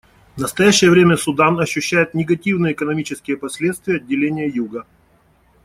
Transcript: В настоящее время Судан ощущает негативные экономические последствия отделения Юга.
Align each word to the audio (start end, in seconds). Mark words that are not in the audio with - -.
В 0.35 0.41
настоящее 0.41 0.89
время 0.89 1.15
Судан 1.15 1.59
ощущает 1.59 2.15
негативные 2.15 2.73
экономические 2.73 3.37
последствия 3.37 3.97
отделения 3.97 4.47
Юга. 4.47 4.87